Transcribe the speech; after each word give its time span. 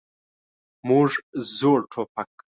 موږ 0.87 1.09
زوړ 1.57 1.79
ټوپک. 1.91 2.29